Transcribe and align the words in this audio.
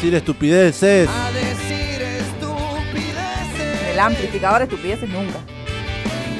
decir 0.00 0.14
estupideces. 0.14 1.10
A 1.10 1.30
decir 1.30 2.00
estupideces. 2.00 3.82
El 3.92 4.00
amplificador 4.00 4.62
estupideces 4.62 5.06
nunca. 5.10 5.38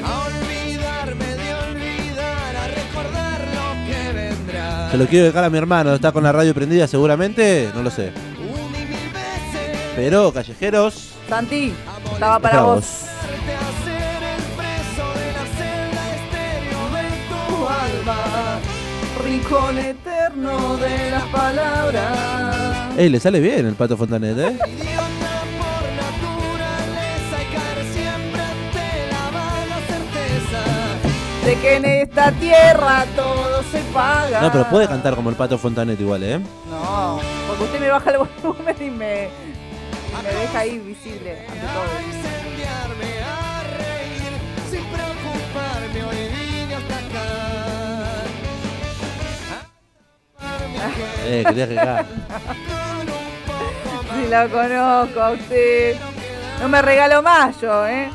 A 0.03 0.25
olvidarme 0.25 1.25
de 1.25 1.53
olvidar, 1.53 2.55
a 2.55 2.67
recordar 2.69 3.41
lo 3.53 3.85
que 3.85 4.13
vendrá. 4.13 4.89
Se 4.89 4.97
lo 4.97 5.05
quiero 5.05 5.25
dejar 5.27 5.43
a 5.43 5.51
mi 5.51 5.59
hermano, 5.59 5.93
está 5.93 6.11
con 6.11 6.23
la 6.23 6.31
radio 6.31 6.55
prendida 6.55 6.87
seguramente, 6.87 7.69
no 7.75 7.83
lo 7.83 7.91
sé. 7.91 8.11
Pero, 9.95 10.33
callejeros, 10.33 11.11
Santi, 11.29 11.71
estaba 12.13 12.39
para 12.39 12.63
vos. 12.63 13.03
alma. 17.69 18.50
Rincón 19.19 19.77
eterno 19.77 20.77
de 20.77 21.11
las 21.11 21.23
palabras. 21.25 22.97
Ey, 22.97 23.09
le 23.09 23.19
sale 23.19 23.39
bien 23.39 23.65
el 23.65 23.75
pato 23.75 23.97
Fontanet, 23.97 24.37
¿eh? 24.37 24.57
Idiota 24.67 25.43
por 25.59 25.83
naturaleza 26.01 27.35
y 27.41 27.45
caer 27.53 27.85
siempre 27.93 28.41
ante 28.41 29.11
la 29.11 29.25
vaga 29.31 29.77
certeza. 29.87 31.45
De 31.45 31.55
que 31.55 31.75
en 31.75 31.85
esta 31.85 32.31
tierra 32.33 33.05
todo 33.15 33.63
se 33.71 33.79
paga. 33.93 34.41
No, 34.41 34.51
pero 34.51 34.69
puede 34.69 34.87
cantar 34.87 35.15
como 35.15 35.29
el 35.29 35.35
pato 35.35 35.57
Fontanet 35.57 35.99
igual, 35.99 36.23
¿eh? 36.23 36.39
No, 36.69 37.19
porque 37.47 37.63
usted 37.63 37.79
me 37.79 37.89
baja 37.89 38.11
el 38.11 38.17
volumen 38.43 38.75
y 38.79 38.89
me, 38.89 39.25
y 39.25 40.23
me 40.23 40.33
deja 40.41 40.59
ahí 40.59 40.79
visible 40.79 41.45
ante 41.47 41.59
A 41.59 41.73
todo. 41.73 41.83
Eh, 51.25 51.43
quería 51.47 51.67
más 51.67 52.05
Si 54.13 54.27
lo 54.29 54.49
conozco 54.49 55.21
a 55.21 55.31
usted. 55.31 55.95
No 56.59 56.67
me 56.69 56.81
regalo 56.81 57.21
más 57.23 57.59
yo, 57.61 57.87
¿eh? 57.87 58.09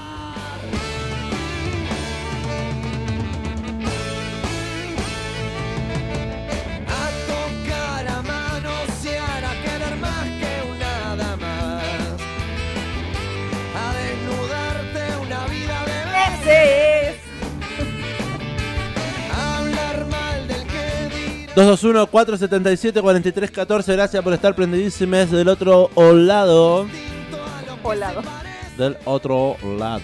221-477-4314, 21.57 23.93
gracias 23.95 24.23
por 24.23 24.35
estar 24.35 24.55
prendidísimes 24.55 25.31
del 25.31 25.49
otro 25.49 25.89
lado. 25.97 26.87
Hola. 27.83 28.13
Del 28.77 28.99
otro 29.07 29.57
lado. 29.79 30.03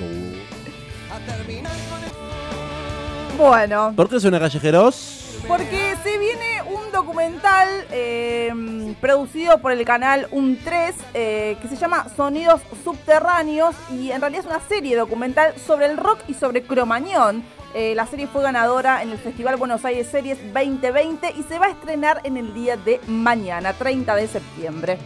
Bueno, 3.37 3.93
¿Por 3.95 4.09
qué 4.09 4.19
suena 4.19 4.41
callejeros? 4.41 5.19
porque 5.47 5.95
se 6.05 6.19
viene 6.19 6.63
un 6.67 6.93
documental 6.93 7.69
eh, 7.91 8.95
producido 9.01 9.59
por 9.59 9.73
el 9.73 9.85
canal 9.85 10.29
Un3 10.31 10.95
eh, 11.15 11.57
que 11.61 11.67
se 11.69 11.75
llama 11.77 12.07
Sonidos 12.17 12.61
Subterráneos 12.85 13.75
y 13.91 14.13
en 14.13 14.21
realidad 14.21 14.45
es 14.45 14.51
una 14.51 14.61
serie 14.69 14.97
documental 14.97 15.53
sobre 15.67 15.87
el 15.87 15.97
rock 15.97 16.21
y 16.29 16.35
sobre 16.35 16.63
Cromañón. 16.63 17.43
Eh, 17.75 17.95
la 17.95 18.07
serie 18.07 18.27
fue 18.27 18.43
ganadora 18.43 19.03
en 19.03 19.11
el 19.11 19.19
Festival 19.19 19.57
Buenos 19.57 19.83
Aires 19.87 20.07
Series 20.07 20.39
2020 20.53 21.33
y 21.39 21.43
se 21.43 21.59
va 21.59 21.67
a 21.67 21.71
estrenar 21.71 22.21
en 22.23 22.37
el 22.37 22.53
día 22.53 22.77
de 22.77 23.01
mañana, 23.07 23.73
30 23.73 24.15
de 24.15 24.29
septiembre. 24.29 24.99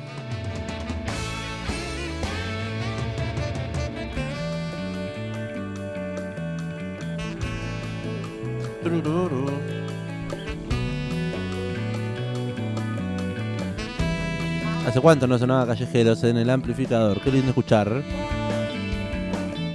¿Hace 14.86 15.00
cuánto 15.00 15.26
no 15.28 15.38
sonaba 15.38 15.66
callejeros 15.66 16.22
en 16.24 16.36
el 16.36 16.50
amplificador? 16.50 17.20
Qué 17.20 17.30
lindo 17.30 17.48
escuchar. 17.48 18.02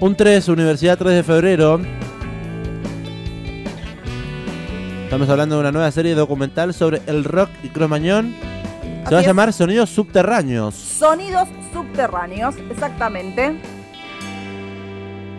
Un 0.01 0.15
3, 0.15 0.47
Universidad 0.49 0.97
3 0.97 1.15
de 1.15 1.23
febrero. 1.23 1.79
Estamos 5.11 5.27
hablando 5.27 5.55
de 5.55 5.59
una 5.59 5.73
nueva 5.73 5.91
serie 5.91 6.15
documental 6.15 6.73
sobre 6.73 7.01
el 7.05 7.25
rock 7.25 7.49
y 7.63 7.67
cromañón. 7.67 8.33
Se 8.33 8.87
Así 9.03 9.13
va 9.13 9.17
a 9.17 9.19
es. 9.19 9.27
llamar 9.27 9.51
Sonidos 9.51 9.89
Subterráneos. 9.89 10.73
Sonidos 10.73 11.49
Subterráneos, 11.73 12.55
exactamente. 12.69 13.59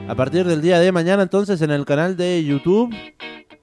A 0.06 0.14
partir 0.14 0.44
del 0.44 0.60
día 0.60 0.78
de 0.78 0.92
mañana, 0.92 1.22
entonces, 1.22 1.62
en 1.62 1.70
el 1.70 1.86
canal 1.86 2.18
de 2.18 2.44
YouTube. 2.44 2.94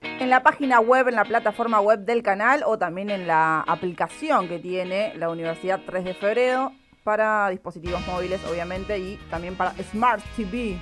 En 0.01 0.31
la 0.31 0.41
página 0.41 0.79
web, 0.79 1.09
en 1.09 1.15
la 1.15 1.25
plataforma 1.25 1.79
web 1.79 1.99
del 1.99 2.23
canal 2.23 2.63
o 2.65 2.79
también 2.79 3.11
en 3.11 3.27
la 3.27 3.61
aplicación 3.61 4.47
que 4.47 4.57
tiene 4.57 5.13
la 5.15 5.29
Universidad 5.29 5.79
3 5.85 6.05
de 6.05 6.15
Febrero 6.15 6.71
para 7.03 7.49
dispositivos 7.49 8.01
móviles, 8.07 8.41
obviamente, 8.49 8.97
y 8.97 9.19
también 9.29 9.53
para 9.53 9.75
Smart 9.91 10.23
TV. 10.35 10.75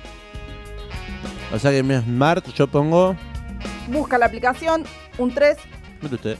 O 1.52 1.58
sea 1.58 1.70
que 1.70 1.78
en 1.80 1.86
mi 1.86 1.96
Smart 1.96 2.46
yo 2.54 2.66
pongo. 2.66 3.14
Busca 3.88 4.16
la 4.16 4.26
aplicación, 4.26 4.84
un 5.18 5.34
3. 5.34 5.56
Mire 6.02 6.14
usted. 6.14 6.38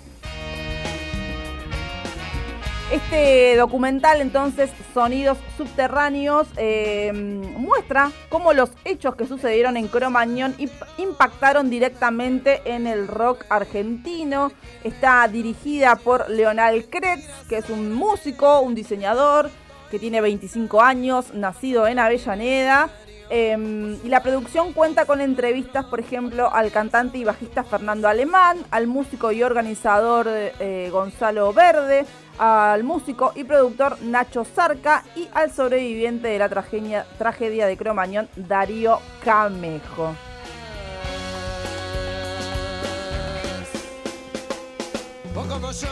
Este 2.91 3.55
documental, 3.59 4.23
entonces, 4.23 4.71
Sonidos 4.95 5.37
Subterráneos, 5.59 6.47
eh, 6.57 7.13
muestra 7.13 8.11
cómo 8.31 8.55
los 8.55 8.71
hechos 8.87 9.15
que 9.15 9.27
sucedieron 9.27 9.77
en 9.77 9.89
Cromañón 9.89 10.57
imp- 10.57 10.87
impactaron 10.97 11.69
directamente 11.69 12.63
en 12.65 12.87
el 12.87 13.07
rock 13.07 13.45
argentino. 13.51 14.53
Está 14.85 15.29
dirigida 15.29 15.97
por 15.97 16.31
Leonal 16.31 16.87
Kretz, 16.87 17.27
que 17.51 17.59
es 17.59 17.69
un 17.69 17.93
músico, 17.93 18.61
un 18.61 18.75
diseñador, 18.75 19.51
que 19.91 19.99
tiene 19.99 20.23
25 20.23 20.81
años, 20.81 21.35
nacido 21.35 21.87
en 21.89 21.99
Avellaneda. 21.99 22.89
Eh, 23.31 23.99
y 24.03 24.09
la 24.09 24.23
producción 24.23 24.73
cuenta 24.73 25.05
con 25.05 25.21
entrevistas, 25.21 25.85
por 25.85 26.01
ejemplo, 26.01 26.53
al 26.53 26.71
cantante 26.71 27.19
y 27.19 27.25
bajista 27.25 27.63
Fernando 27.63 28.09
Alemán, 28.09 28.59
al 28.71 28.87
músico 28.87 29.33
y 29.33 29.43
organizador 29.43 30.27
eh, 30.29 30.89
Gonzalo 30.91 31.53
Verde, 31.53 32.07
al 32.39 32.85
músico 32.85 33.33
y 33.35 33.45
productor 33.45 34.01
Nacho 34.03 34.45
Zarca 34.45 35.05
y 35.17 35.29
al 35.35 35.53
sobreviviente 35.53 36.29
de 36.29 36.39
la 36.39 36.49
tragedia, 36.49 37.07
tragedia 37.19 37.67
de 37.67 37.77
Cromañón, 37.77 38.29
Darío 38.37 39.01
Camejo. 39.25 40.28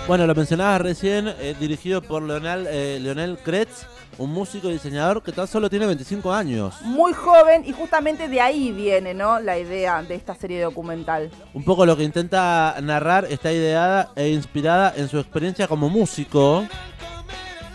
Bueno, 0.06 0.26
lo 0.26 0.34
mencionabas 0.34 0.80
recién, 0.80 1.28
eh, 1.28 1.54
dirigido 1.58 2.02
por 2.02 2.22
Leonel, 2.22 2.66
eh, 2.68 2.98
Leonel 3.00 3.38
Kretz, 3.38 3.86
un 4.18 4.32
músico 4.32 4.68
y 4.68 4.74
diseñador 4.74 5.22
que 5.22 5.32
tan 5.32 5.46
solo 5.46 5.68
tiene 5.68 5.86
25 5.86 6.32
años. 6.32 6.74
Muy 6.82 7.12
joven 7.12 7.64
y 7.66 7.72
justamente 7.72 8.28
de 8.28 8.40
ahí 8.40 8.72
viene 8.72 9.14
¿no? 9.14 9.40
la 9.40 9.58
idea 9.58 10.02
de 10.02 10.14
esta 10.14 10.34
serie 10.34 10.62
documental. 10.62 11.30
Un 11.54 11.64
poco 11.64 11.84
lo 11.84 11.96
que 11.96 12.04
intenta 12.04 12.76
narrar 12.82 13.26
está 13.26 13.52
ideada 13.52 14.10
e 14.16 14.28
inspirada 14.28 14.94
en 14.96 15.08
su 15.08 15.18
experiencia 15.18 15.68
como 15.68 15.88
músico, 15.88 16.66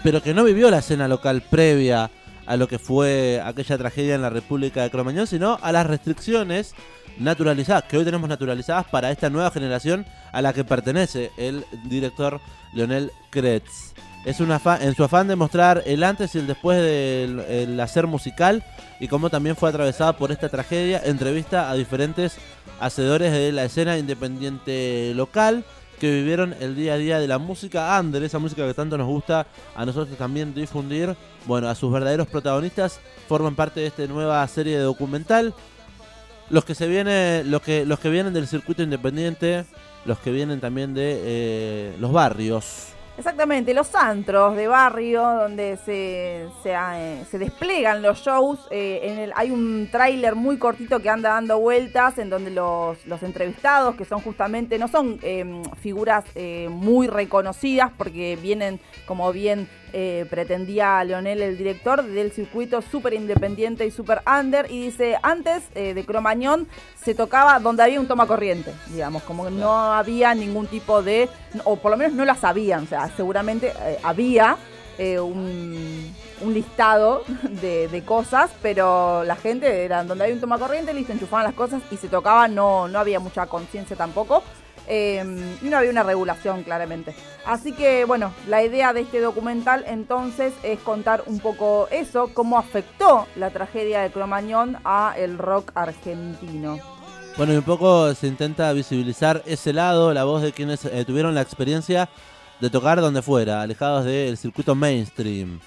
pero 0.03 0.21
que 0.21 0.33
no 0.33 0.43
vivió 0.43 0.71
la 0.71 0.79
escena 0.79 1.07
local 1.07 1.43
previa 1.47 2.09
a 2.45 2.57
lo 2.57 2.67
que 2.67 2.79
fue 2.79 3.41
aquella 3.43 3.77
tragedia 3.77 4.15
en 4.15 4.21
la 4.21 4.29
República 4.29 4.83
de 4.83 4.89
Cromañón, 4.89 5.27
sino 5.27 5.57
a 5.61 5.71
las 5.71 5.85
restricciones 5.85 6.73
naturalizadas, 7.17 7.83
que 7.83 7.97
hoy 7.97 8.05
tenemos 8.05 8.29
naturalizadas 8.29 8.85
para 8.85 9.11
esta 9.11 9.29
nueva 9.29 9.51
generación 9.51 10.05
a 10.31 10.41
la 10.41 10.53
que 10.53 10.63
pertenece 10.63 11.31
el 11.37 11.65
director 11.85 12.39
Leonel 12.73 13.11
Kretz. 13.29 13.93
Es 14.25 14.39
un 14.39 14.51
afán, 14.51 14.83
en 14.83 14.95
su 14.95 15.03
afán 15.03 15.27
de 15.27 15.35
mostrar 15.35 15.81
el 15.85 16.03
antes 16.03 16.35
y 16.35 16.39
el 16.39 16.47
después 16.47 16.77
del 16.77 17.39
el 17.49 17.79
hacer 17.79 18.05
musical 18.05 18.63
y 18.99 19.07
cómo 19.07 19.31
también 19.31 19.55
fue 19.55 19.69
atravesada 19.69 20.13
por 20.13 20.31
esta 20.31 20.47
tragedia, 20.47 21.01
entrevista 21.03 21.71
a 21.71 21.73
diferentes 21.73 22.37
hacedores 22.79 23.31
de 23.31 23.51
la 23.51 23.63
escena 23.65 23.97
independiente 23.97 25.13
local 25.15 25.65
que 26.01 26.11
vivieron 26.11 26.55
el 26.59 26.75
día 26.75 26.95
a 26.95 26.97
día 26.97 27.19
de 27.19 27.27
la 27.27 27.37
música 27.37 27.95
under, 27.99 28.23
esa 28.23 28.39
música 28.39 28.65
que 28.65 28.73
tanto 28.73 28.97
nos 28.97 29.05
gusta 29.05 29.45
a 29.75 29.85
nosotros 29.85 30.17
también 30.17 30.51
difundir. 30.51 31.15
Bueno, 31.45 31.69
a 31.69 31.75
sus 31.75 31.93
verdaderos 31.93 32.27
protagonistas 32.27 32.99
forman 33.29 33.53
parte 33.53 33.81
de 33.81 33.85
esta 33.85 34.07
nueva 34.07 34.47
serie 34.47 34.79
de 34.79 34.83
documental. 34.83 35.53
Los 36.49 36.65
que 36.65 36.73
se 36.73 36.87
viene, 36.87 37.43
los 37.43 37.61
que, 37.61 37.85
los 37.85 37.99
que 37.99 38.09
vienen 38.09 38.33
del 38.33 38.47
circuito 38.47 38.81
independiente, 38.81 39.65
los 40.05 40.17
que 40.17 40.31
vienen 40.31 40.59
también 40.59 40.95
de 40.95 41.21
eh, 41.23 41.95
los 41.99 42.11
barrios. 42.11 42.87
Exactamente, 43.17 43.73
los 43.73 43.93
antros 43.93 44.55
de 44.55 44.67
barrio 44.67 45.21
donde 45.21 45.77
se, 45.77 46.47
se, 46.63 46.73
eh, 46.73 47.23
se 47.29 47.37
desplegan 47.37 48.01
los 48.01 48.19
shows. 48.19 48.67
eh, 48.71 49.01
en 49.03 49.19
el, 49.19 49.33
hay 49.35 49.51
un 49.51 49.89
tráiler 49.91 50.33
muy 50.33 50.57
cortito 50.57 50.99
que 51.01 51.09
anda 51.09 51.29
dando 51.29 51.59
vueltas 51.59 52.17
en 52.17 52.29
donde 52.29 52.49
los, 52.49 53.05
los 53.05 53.21
entrevistados, 53.21 53.95
que 53.95 54.05
son 54.05 54.21
justamente, 54.21 54.79
no 54.79 54.87
son 54.87 55.19
eh, 55.21 55.61
figuras 55.81 56.25
eh, 56.35 56.67
muy 56.71 57.07
reconocidas 57.07 57.91
porque 57.95 58.37
vienen, 58.41 58.79
como 59.05 59.31
bien 59.31 59.67
eh, 59.93 60.25
pretendía 60.29 61.03
Leonel, 61.03 61.41
el 61.41 61.57
director, 61.57 62.03
del 62.03 62.31
circuito 62.31 62.81
súper 62.81 63.13
independiente 63.13 63.85
y 63.85 63.91
súper 63.91 64.21
under. 64.25 64.69
Y 64.71 64.85
dice, 64.85 65.17
antes 65.21 65.63
eh, 65.75 65.93
de 65.93 66.05
Cromañón 66.05 66.67
se 67.03 67.15
tocaba 67.15 67.59
donde 67.59 67.83
había 67.83 67.99
un 67.99 68.07
toma 68.07 68.27
corriente, 68.27 68.73
digamos, 68.89 69.23
como 69.23 69.45
que 69.45 69.51
no 69.51 69.93
había 69.93 70.33
ningún 70.33 70.67
tipo 70.67 71.01
de, 71.01 71.29
o 71.63 71.77
por 71.77 71.91
lo 71.91 71.97
menos 71.97 72.13
no 72.13 72.25
la 72.25 72.35
sabían, 72.35 72.83
o 72.83 72.87
sea, 72.87 73.09
seguramente 73.15 73.73
eh, 73.81 73.97
había 74.03 74.57
eh, 74.97 75.19
un, 75.19 76.13
un 76.41 76.53
listado 76.53 77.23
de, 77.49 77.87
de 77.87 78.03
cosas, 78.03 78.51
pero 78.61 79.23
la 79.23 79.35
gente 79.35 79.83
era 79.83 80.03
donde 80.03 80.25
hay 80.25 80.31
un 80.31 80.39
toma 80.39 80.59
corriente, 80.59 80.93
listo, 80.93 81.11
enchufaban 81.11 81.45
las 81.45 81.55
cosas 81.55 81.81
y 81.89 81.97
se 81.97 82.07
tocaba, 82.07 82.47
no, 82.47 82.87
no 82.87 82.99
había 82.99 83.19
mucha 83.19 83.47
conciencia 83.47 83.95
tampoco. 83.95 84.43
Eh, 84.87 85.23
y 85.61 85.65
no 85.65 85.77
había 85.77 85.91
una 85.91 86.03
regulación 86.03 86.63
claramente. 86.63 87.15
Así 87.45 87.71
que 87.71 88.05
bueno, 88.05 88.33
la 88.47 88.63
idea 88.63 88.93
de 88.93 89.01
este 89.01 89.19
documental 89.19 89.83
entonces 89.87 90.53
es 90.63 90.79
contar 90.79 91.23
un 91.25 91.39
poco 91.39 91.87
eso, 91.91 92.31
cómo 92.33 92.57
afectó 92.57 93.27
la 93.35 93.49
tragedia 93.49 94.01
de 94.01 94.11
Cromañón 94.11 94.77
a 94.83 95.13
el 95.17 95.37
rock 95.37 95.71
argentino. 95.75 96.79
Bueno, 97.37 97.53
y 97.53 97.57
un 97.57 97.63
poco 97.63 98.13
se 98.13 98.27
intenta 98.27 98.73
visibilizar 98.73 99.41
ese 99.45 99.71
lado, 99.71 100.13
la 100.13 100.25
voz 100.25 100.41
de 100.41 100.51
quienes 100.51 100.83
eh, 100.85 101.05
tuvieron 101.05 101.33
la 101.33 101.41
experiencia 101.41 102.09
de 102.59 102.69
tocar 102.69 103.01
donde 103.01 103.21
fuera, 103.21 103.61
alejados 103.61 104.05
del 104.05 104.37
circuito 104.37 104.75
mainstream. 104.75 105.59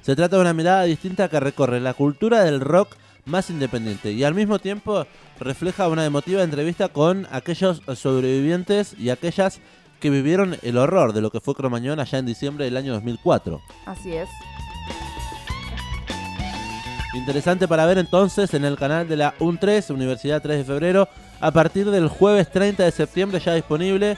Se 0.00 0.16
trata 0.16 0.36
de 0.36 0.42
una 0.42 0.54
mirada 0.54 0.84
distinta 0.84 1.28
que 1.28 1.38
recorre 1.38 1.78
la 1.78 1.94
cultura 1.94 2.42
del 2.42 2.60
rock 2.60 2.96
más 3.30 3.48
independiente 3.50 4.12
y 4.12 4.24
al 4.24 4.34
mismo 4.34 4.58
tiempo 4.58 5.06
refleja 5.38 5.88
una 5.88 6.04
emotiva 6.04 6.42
entrevista 6.42 6.88
con 6.88 7.26
aquellos 7.30 7.82
sobrevivientes 7.94 8.94
y 8.98 9.10
aquellas 9.10 9.60
que 10.00 10.10
vivieron 10.10 10.56
el 10.62 10.78
horror 10.78 11.12
de 11.12 11.20
lo 11.20 11.30
que 11.30 11.40
fue 11.40 11.54
Cromañón 11.54 12.00
allá 12.00 12.18
en 12.18 12.26
diciembre 12.26 12.64
del 12.64 12.76
año 12.76 12.92
2004. 12.94 13.60
Así 13.86 14.12
es. 14.12 14.28
Interesante 17.14 17.66
para 17.66 17.86
ver 17.86 17.98
entonces 17.98 18.54
en 18.54 18.64
el 18.64 18.76
canal 18.76 19.08
de 19.08 19.16
la 19.16 19.36
UN3, 19.38 19.92
Universidad 19.92 20.40
3 20.40 20.58
de 20.58 20.64
Febrero, 20.64 21.08
a 21.40 21.50
partir 21.50 21.90
del 21.90 22.08
jueves 22.08 22.50
30 22.50 22.84
de 22.84 22.92
septiembre 22.92 23.40
ya 23.40 23.54
disponible 23.54 24.16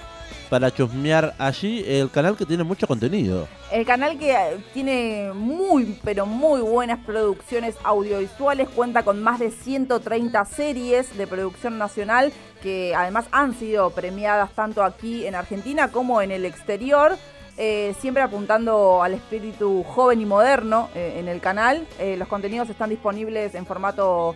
para 0.53 0.71
chusmear 0.71 1.35
allí 1.39 1.83
el 1.87 2.11
canal 2.11 2.37
que 2.37 2.45
tiene 2.45 2.63
mucho 2.63 2.87
contenido. 2.87 3.49
El 3.71 3.87
canal 3.87 4.19
que 4.19 4.33
eh, 4.33 4.59
tiene 4.75 5.31
muy, 5.33 5.99
pero 6.05 6.27
muy 6.27 6.61
buenas 6.61 6.99
producciones 7.07 7.75
audiovisuales, 7.83 8.69
cuenta 8.69 9.03
con 9.03 9.23
más 9.23 9.39
de 9.39 9.51
130 9.51 10.45
series 10.45 11.17
de 11.17 11.27
producción 11.27 11.79
nacional 11.79 12.35
que 12.63 12.95
además 12.95 13.29
han 13.33 13.55
sido 13.55 13.89
premiadas 13.95 14.53
tanto 14.53 14.85
aquí 14.85 15.27
en 15.27 15.37
Argentina 15.37 15.89
como 15.89 16.21
en 16.21 16.31
el 16.31 16.45
exterior. 16.45 17.17
eh, 17.57 17.95
siempre 18.01 18.23
apuntando 18.23 19.03
al 19.03 19.13
espíritu 19.15 19.83
joven 19.85 20.21
y 20.21 20.27
moderno 20.27 20.89
eh, 20.95 21.17
en 21.19 21.29
el 21.29 21.41
canal. 21.41 21.87
Los 22.19 22.29
contenidos 22.29 22.69
están 22.69 22.91
disponibles 22.91 23.55
en 23.55 23.65
formato 23.65 24.35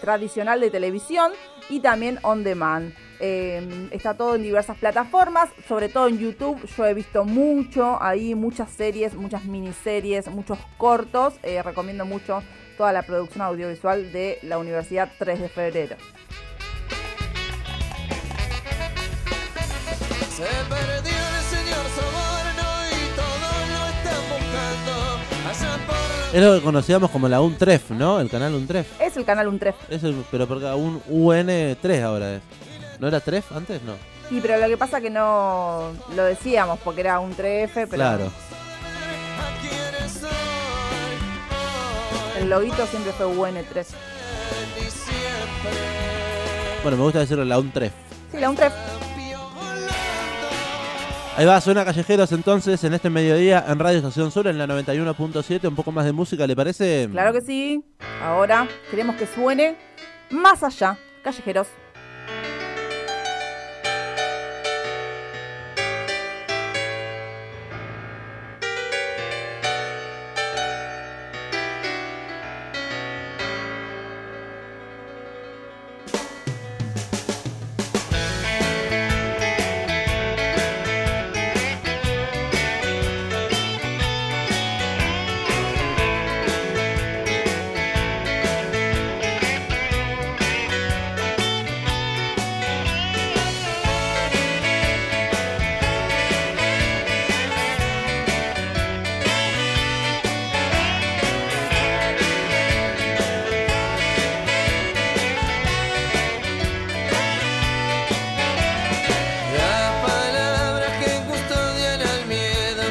tradicional 0.00 0.60
de 0.60 0.70
televisión 0.70 1.32
y 1.68 1.80
también 1.80 2.18
on 2.22 2.44
demand. 2.44 2.94
Eh, 3.24 3.88
está 3.92 4.14
todo 4.14 4.34
en 4.34 4.42
diversas 4.42 4.76
plataformas, 4.78 5.48
sobre 5.68 5.88
todo 5.88 6.08
en 6.08 6.18
YouTube. 6.18 6.58
Yo 6.76 6.84
he 6.86 6.92
visto 6.92 7.24
mucho 7.24 8.02
ahí, 8.02 8.34
muchas 8.34 8.68
series, 8.70 9.14
muchas 9.14 9.44
miniseries, 9.44 10.26
muchos 10.28 10.58
cortos. 10.76 11.34
Eh, 11.44 11.62
recomiendo 11.62 12.04
mucho 12.04 12.42
toda 12.76 12.92
la 12.92 13.02
producción 13.02 13.42
audiovisual 13.42 14.10
de 14.10 14.40
la 14.42 14.58
Universidad 14.58 15.08
3 15.20 15.40
de 15.40 15.48
Febrero. 15.48 15.96
Se 20.34 20.42
perdió 20.68 21.12
el 21.12 21.44
señor 21.44 21.86
Soborno 21.94 22.68
y 22.90 22.92
todos 23.14 23.68
lo 23.70 23.82
están 23.86 24.22
buscando. 24.30 24.94
Allá 25.48 25.86
por 25.86 26.36
Es 26.36 26.42
lo 26.42 26.54
que 26.54 26.60
conocíamos 26.64 27.10
como 27.10 27.28
la 27.28 27.40
UNTREF, 27.40 27.90
¿no? 27.90 28.18
El 28.20 28.30
canal 28.30 28.54
UNTREF. 28.54 29.00
Es 29.00 29.16
el 29.16 29.24
canal 29.24 29.46
Untref. 29.48 29.76
Es 29.90 30.02
el- 30.02 30.24
pero 30.30 30.48
porque 30.48 30.64
un 30.72 31.00
UN3 31.08 32.02
ahora 32.02 32.36
es. 32.36 32.42
¿No 33.02 33.08
era 33.08 33.18
TREF 33.18 33.50
antes? 33.50 33.82
No. 33.82 33.94
Sí, 34.28 34.38
pero 34.40 34.58
lo 34.58 34.68
que 34.68 34.76
pasa 34.76 35.00
que 35.00 35.10
no 35.10 35.90
lo 36.14 36.22
decíamos 36.24 36.78
porque 36.84 37.00
era 37.00 37.18
un 37.18 37.34
3F, 37.34 37.68
pero 37.74 37.88
Claro. 37.90 38.30
el 42.38 42.48
loguito 42.48 42.86
siempre 42.86 43.10
fue 43.10 43.26
UN3. 43.26 43.86
en 43.88 44.84
diciembre. 44.84 45.72
Bueno, 46.84 46.96
me 46.96 47.02
gusta 47.02 47.18
decirlo 47.18 47.44
la 47.44 47.58
UNTREF. 47.58 47.92
Sí, 48.30 48.38
la 48.38 48.50
Untref. 48.50 48.72
Ahí 51.36 51.44
va, 51.44 51.60
suena 51.60 51.84
Callejeros 51.84 52.30
entonces 52.30 52.84
en 52.84 52.94
este 52.94 53.10
mediodía 53.10 53.64
en 53.66 53.80
Radio 53.80 53.98
Estación 53.98 54.30
Sur 54.30 54.46
en 54.46 54.58
la 54.58 54.68
91.7. 54.68 55.66
Un 55.66 55.74
poco 55.74 55.90
más 55.90 56.04
de 56.04 56.12
música, 56.12 56.46
¿le 56.46 56.54
parece? 56.54 57.08
Claro 57.10 57.32
que 57.32 57.40
sí. 57.40 57.82
Ahora 58.22 58.68
queremos 58.92 59.16
que 59.16 59.26
suene 59.26 59.76
más 60.30 60.62
allá, 60.62 60.96
callejeros. 61.24 61.66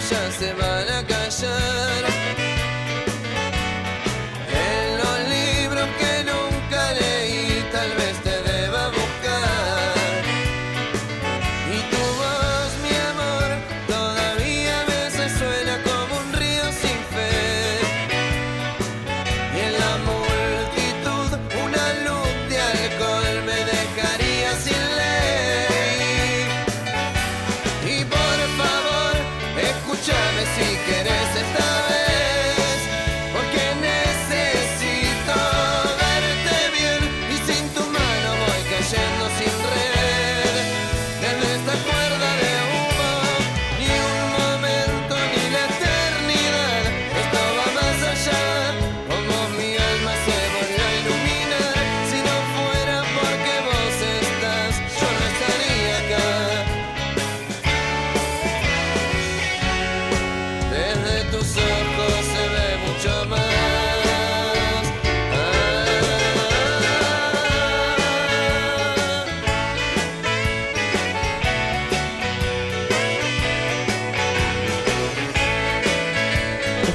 Ya 0.09 0.31
se 0.31 0.53
van 0.53 0.89
a 0.89 1.03
callar. 1.05 2.00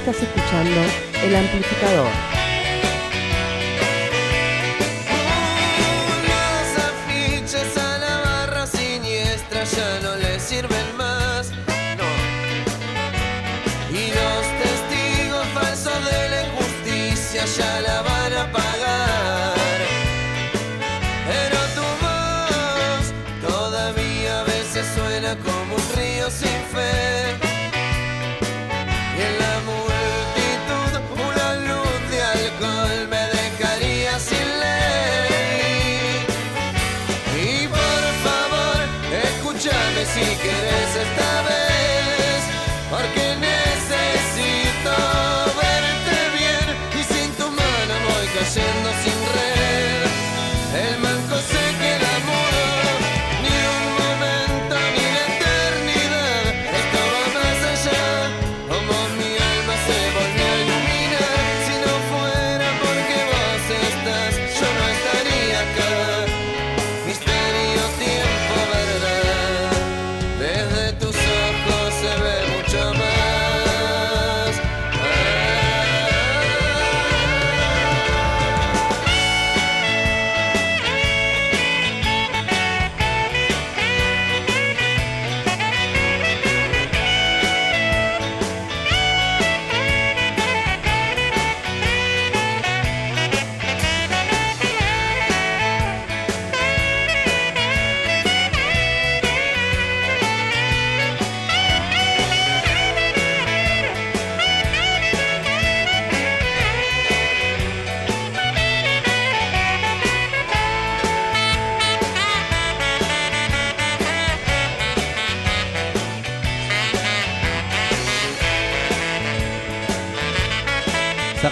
Estás 0.08 0.22
escuchando 0.22 0.80
El 1.20 1.34
Amplificador. 1.34 2.06
Las 6.28 6.78
afiches 6.78 7.76
a 7.76 7.98
la 7.98 8.20
barra 8.20 8.66
siniestra 8.68 9.64
ya 9.64 9.98
no 10.04 10.14
le 10.14 10.38
sirven 10.38 10.96
más. 10.96 11.50
No. 11.98 12.06
Y 13.90 14.12
los 14.14 14.46
testigos 14.62 15.44
falsos 15.48 16.04
de 16.04 16.28
la 16.28 16.42
injusticia 16.44 17.44
ya 17.44 17.80
la 17.80 18.02
van 18.02 18.32
a 18.32 18.52
pagar. 18.52 19.78
Pero 21.26 21.58
tu 21.74 21.86
voz 22.04 23.12
todavía 23.42 24.38
a 24.38 24.44
veces 24.44 24.86
suena 24.94 25.34
como 25.38 25.74
un 25.74 25.96
río 25.96 26.30
sin 26.30 26.60
fe. 26.72 27.05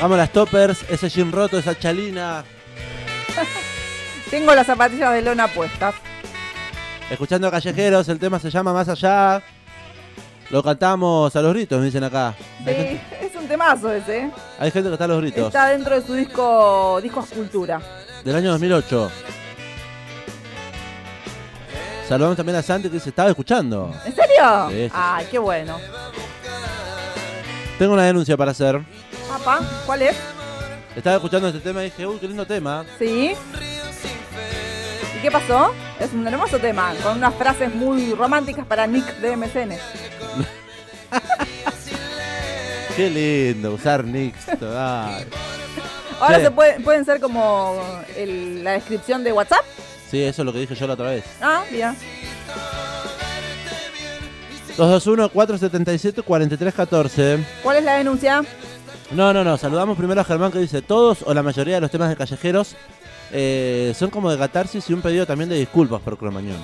Sacamos 0.05 0.19
las 0.19 0.33
toppers, 0.33 0.85
ese 0.91 1.09
jean 1.09 1.33
roto, 1.33 1.57
esa 1.57 1.79
chalina. 1.79 2.45
Tengo 4.31 4.55
las 4.55 4.67
zapatillas 4.67 5.15
de 5.15 5.23
lona 5.23 5.49
puestas. 5.49 5.95
Escuchando 7.09 7.49
a 7.49 7.51
callejeros, 7.51 8.07
el 8.11 8.19
tema 8.19 8.39
se 8.39 8.51
llama 8.51 8.75
Más 8.75 8.87
Allá. 8.91 9.43
Lo 10.51 10.63
cantamos 10.63 11.35
a 11.35 11.41
los 11.41 11.55
gritos, 11.55 11.79
me 11.81 11.87
dicen 11.87 12.05
acá. 12.05 12.35
Sí, 12.59 12.65
gente, 12.67 13.03
es 13.23 13.35
un 13.35 13.49
temazo 13.49 13.91
ese. 13.91 14.19
¿eh? 14.25 14.31
hay 14.59 14.71
gente 14.71 14.91
que 14.91 14.93
está 14.93 15.07
a 15.07 15.09
los 15.09 15.23
gritos. 15.23 15.47
Está 15.47 15.69
dentro 15.69 15.99
de 15.99 16.07
su 16.07 16.13
disco 16.13 17.01
Disco 17.03 17.21
Escultura. 17.21 17.81
Del 18.23 18.37
año 18.37 18.51
2008. 18.51 19.11
Saludamos 22.07 22.37
también 22.37 22.57
a 22.57 22.63
Santi 22.63 22.91
que 22.91 23.01
se 23.01 23.09
estaba 23.09 23.31
escuchando. 23.31 23.91
¿En 24.05 24.15
serio? 24.15 24.69
Sí, 24.69 24.75
sí, 24.75 24.85
sí. 24.85 24.93
Ay, 24.93 25.27
qué 25.31 25.39
bueno. 25.39 25.79
Tengo 27.79 27.93
una 27.95 28.05
denuncia 28.05 28.37
para 28.37 28.53
hacer. 28.53 28.81
Papá, 29.29 29.61
¿cuál 29.87 30.03
es? 30.03 30.17
Estaba 30.95 31.17
escuchando 31.17 31.49
este 31.49 31.61
tema 31.61 31.81
y 31.83 31.87
dije, 31.87 32.07
uy, 32.07 32.19
qué 32.19 32.29
lindo 32.29 32.47
tema. 32.47 32.85
Sí. 32.99 33.35
¿Y 35.17 35.21
qué 35.21 35.31
pasó? 35.31 35.73
Es 35.99 36.13
un 36.13 36.27
hermoso 36.27 36.59
tema, 36.59 36.93
con 37.03 37.17
unas 37.19 37.35
frases 37.35 37.75
muy 37.75 38.15
románticas 38.15 38.65
para 38.67 38.87
Nick 38.87 39.05
de 39.19 39.37
MCN. 39.37 39.77
Qué 42.97 43.11
lindo 43.11 43.75
usar. 43.75 44.05
Ay. 44.07 44.33
Ahora 46.21 46.37
Sí. 46.39 46.45
se 46.45 46.51
puede- 46.53 46.79
pueden 46.81 47.05
ser 47.05 47.19
como 47.21 47.83
el- 48.17 48.63
la 48.63 48.73
descripción 48.73 49.25
de 49.25 49.33
WhatsApp. 49.33 49.65
Sí, 50.09 50.23
eso 50.23 50.43
es 50.43 50.47
lo 50.47 50.53
que 50.53 50.61
dije 50.61 50.77
yo 50.77 50.87
la 50.87 50.93
otra 50.95 51.11
vez. 51.11 51.25
Ah, 51.43 51.65
mira. 51.73 51.97
221-477-4314. 54.77 57.45
¿Cuál 57.63 57.77
es 57.79 57.85
la 57.85 57.97
denuncia? 57.97 58.43
No, 59.13 59.33
no, 59.33 59.45
no. 59.45 59.57
Saludamos 59.57 59.97
primero 59.97 60.21
a 60.21 60.25
Germán 60.25 60.51
que 60.53 60.59
dice, 60.59 60.83
todos 60.83 61.23
o 61.27 61.33
la 61.35 61.43
mayoría 61.43 61.77
de 61.77 61.81
los 61.81 61.91
temas 61.91 62.09
de 62.09 62.17
callejeros 62.17 62.77
eh, 63.33 63.93
son 63.97 64.11
como 64.11 64.31
de 64.31 64.39
catarsis 64.39 64.89
y 64.91 64.95
un 64.95 65.03
pedido 65.03 65.27
también 65.27 65.49
de 65.51 65.57
disculpas 65.57 66.01
por 66.01 66.17
Cromañón. 66.19 66.59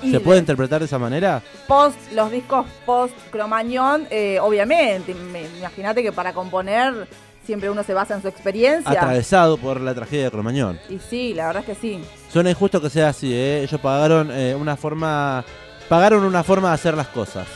¿Se 0.00 0.08
de- 0.10 0.20
puede 0.20 0.38
interpretar 0.40 0.80
de 0.80 0.86
esa 0.86 0.98
manera? 0.98 1.42
Post, 1.66 1.96
los 2.12 2.30
discos 2.30 2.66
post 2.86 3.14
Cromañón, 3.30 4.06
eh, 4.10 4.38
obviamente. 4.40 5.14
me- 5.14 5.46
Imagínate 5.58 6.02
que 6.02 6.12
para 6.12 6.32
componer 6.32 7.08
siempre 7.44 7.70
uno 7.70 7.82
se 7.82 7.94
basa 7.94 8.14
en 8.14 8.22
su 8.22 8.28
experiencia. 8.28 8.90
Atravesado 8.90 9.56
por 9.56 9.80
la 9.80 9.94
tragedia 9.94 10.24
de 10.26 10.30
Cromañón. 10.30 10.78
Y 10.88 10.98
sí, 10.98 11.34
la 11.34 11.46
verdad 11.48 11.64
es 11.66 11.76
que 11.76 11.80
sí. 11.80 12.00
Suena 12.32 12.50
injusto 12.50 12.80
que 12.80 12.90
sea 12.90 13.08
así, 13.08 13.32
¿eh? 13.32 13.62
Ellos 13.62 13.80
pagaron 13.80 14.30
eh, 14.32 14.54
una 14.54 14.76
forma... 14.76 15.44
Pagaron 15.88 16.24
una 16.24 16.44
forma 16.44 16.68
de 16.68 16.74
hacer 16.74 16.94
las 16.94 17.08
cosas, 17.08 17.46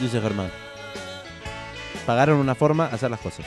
dice 0.00 0.18
Germán. 0.20 0.50
Pagaron 2.06 2.38
una 2.38 2.54
forma 2.54 2.88
de 2.88 2.94
hacer 2.94 3.10
las 3.10 3.20
cosas. 3.20 3.44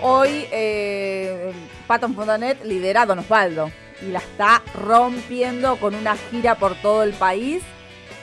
Hoy 0.00 0.46
eh, 0.50 1.52
Patton 1.86 2.14
Fontanet 2.14 2.64
lidera 2.64 3.02
a 3.02 3.06
Don 3.06 3.18
Osvaldo 3.18 3.70
y 4.00 4.06
la 4.06 4.20
está 4.20 4.62
rompiendo 4.74 5.76
con 5.76 5.94
una 5.94 6.16
gira 6.16 6.54
por 6.54 6.74
todo 6.76 7.02
el 7.02 7.12
país, 7.12 7.62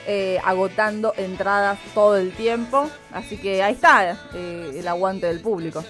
eh, 0.08 0.40
agotando 0.44 1.14
entradas 1.18 1.78
todo 1.94 2.18
el 2.18 2.32
tiempo. 2.32 2.90
Así 3.12 3.38
que 3.38 3.62
ahí 3.62 3.74
está 3.74 4.18
eh, 4.34 4.72
el 4.76 4.88
aguante 4.88 5.28
del 5.28 5.42
público. 5.42 5.84